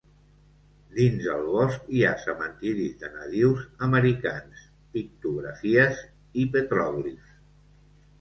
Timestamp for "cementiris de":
2.23-3.09